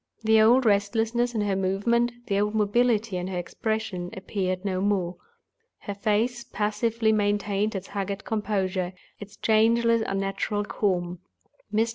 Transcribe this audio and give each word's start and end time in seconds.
The 0.23 0.41
old 0.41 0.65
restlessness 0.65 1.35
in 1.35 1.41
her 1.41 1.55
movements, 1.55 2.15
the 2.25 2.39
old 2.39 2.55
mobility 2.55 3.17
in 3.17 3.27
her 3.27 3.37
expression, 3.37 4.09
appeared 4.17 4.65
no 4.65 4.81
more. 4.81 5.17
Her 5.77 5.93
face 5.93 6.43
passively 6.43 7.11
maintained 7.11 7.75
its 7.75 7.89
haggard 7.89 8.25
composure, 8.25 8.93
its 9.19 9.37
changeless 9.37 10.01
unnatural 10.07 10.65
calm. 10.65 11.19
Mr. 11.71 11.89